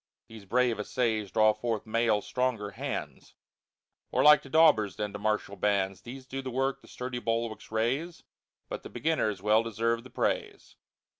[0.29, 3.35] These brave essays draw forth male, stronger hands,
[4.11, 7.69] More like to dawbers than to marshal bands; These do the work, the sturdy bulwarks
[7.71, 8.23] raise,
[8.67, 10.75] But the beginners well deserve the praise.